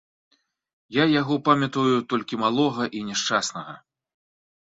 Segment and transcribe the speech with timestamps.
[0.95, 3.73] Я яго памятаю толькі малога і няшчаснага.